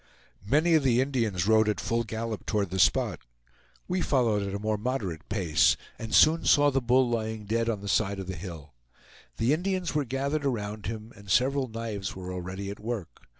[0.47, 3.19] Many of the Indians rode at full gallop toward the spot.
[3.87, 7.81] We followed at a more moderate pace, and soon saw the bull lying dead on
[7.81, 8.73] the side of the hill.
[9.37, 13.21] The Indians were gathered around him, and several knives were already at work.